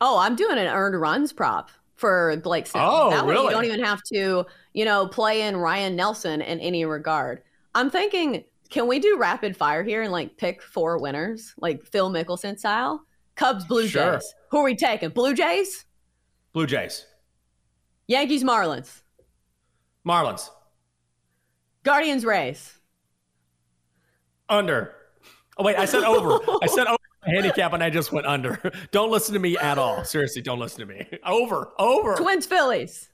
Oh, 0.00 0.18
I'm 0.18 0.36
doing 0.36 0.58
an 0.58 0.66
earned 0.66 1.00
runs 1.00 1.32
prop 1.32 1.70
for 1.94 2.36
Blake 2.42 2.66
Snell. 2.66 2.88
Oh, 2.88 3.10
that 3.10 3.26
way 3.26 3.32
really? 3.32 3.46
you 3.46 3.50
don't 3.50 3.64
even 3.64 3.82
have 3.82 4.02
to, 4.12 4.44
you 4.72 4.84
know, 4.84 5.08
play 5.08 5.42
in 5.42 5.56
Ryne 5.56 5.96
Nelson 5.96 6.42
in 6.42 6.60
any 6.60 6.84
regard. 6.84 7.42
I'm 7.78 7.90
thinking, 7.90 8.42
can 8.70 8.88
we 8.88 8.98
do 8.98 9.16
rapid 9.18 9.56
fire 9.56 9.84
here 9.84 10.02
and 10.02 10.10
like 10.10 10.36
pick 10.36 10.62
four 10.62 10.98
winners, 10.98 11.54
like 11.58 11.86
Phil 11.86 12.10
Mickelson 12.10 12.58
style? 12.58 13.04
Cubs, 13.36 13.64
Blue 13.66 13.86
sure. 13.86 14.14
Jays. 14.14 14.34
Who 14.50 14.58
are 14.58 14.64
we 14.64 14.74
taking? 14.74 15.10
Blue 15.10 15.32
Jays? 15.32 15.84
Blue 16.52 16.66
Jays. 16.66 17.06
Yankees, 18.08 18.42
Marlins. 18.42 19.02
Marlins. 20.04 20.50
Guardians, 21.84 22.24
Rays. 22.24 22.76
Under. 24.48 24.92
Oh 25.56 25.62
wait, 25.62 25.76
I 25.76 25.84
said 25.84 26.02
over. 26.02 26.40
I 26.60 26.66
said 26.66 26.86
over 26.88 26.98
handicap 27.22 27.74
and 27.74 27.84
I 27.84 27.90
just 27.90 28.10
went 28.10 28.26
under. 28.26 28.60
Don't 28.90 29.12
listen 29.12 29.34
to 29.34 29.40
me 29.40 29.56
at 29.56 29.78
all. 29.78 30.02
Seriously, 30.02 30.42
don't 30.42 30.58
listen 30.58 30.80
to 30.80 30.86
me. 30.86 31.06
Over. 31.24 31.70
Over. 31.78 32.16
Twins, 32.16 32.44
Phillies. 32.44 33.10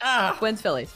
Ah. 0.00 0.36
Twins, 0.38 0.60
Phillies. 0.60 0.94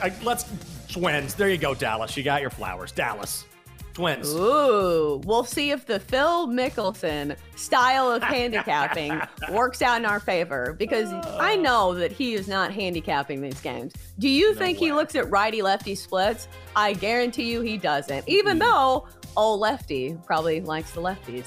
I, 0.00 0.12
let's 0.22 0.44
twins. 0.92 1.34
There 1.34 1.48
you 1.48 1.58
go, 1.58 1.74
Dallas. 1.74 2.16
You 2.16 2.22
got 2.22 2.40
your 2.40 2.50
flowers. 2.50 2.92
Dallas. 2.92 3.44
Twins. 3.92 4.32
Ooh, 4.34 5.20
we'll 5.24 5.44
see 5.44 5.72
if 5.72 5.84
the 5.84 5.98
Phil 5.98 6.46
Mickelson 6.46 7.36
style 7.56 8.10
of 8.10 8.22
handicapping 8.22 9.20
works 9.50 9.82
out 9.82 9.98
in 9.98 10.06
our 10.06 10.20
favor 10.20 10.76
because 10.78 11.12
I 11.40 11.56
know 11.56 11.94
that 11.94 12.12
he 12.12 12.34
is 12.34 12.46
not 12.46 12.72
handicapping 12.72 13.40
these 13.40 13.60
games. 13.60 13.92
Do 14.18 14.28
you 14.28 14.52
no 14.52 14.58
think 14.58 14.80
way. 14.80 14.86
he 14.86 14.92
looks 14.92 15.16
at 15.16 15.28
righty 15.28 15.60
lefty 15.60 15.94
splits? 15.94 16.46
I 16.76 16.92
guarantee 16.92 17.50
you 17.50 17.62
he 17.62 17.76
doesn't, 17.76 18.28
even 18.28 18.58
mm. 18.58 18.60
though 18.60 19.08
old 19.36 19.60
lefty 19.60 20.16
probably 20.24 20.60
likes 20.60 20.92
the 20.92 21.00
lefties. 21.00 21.46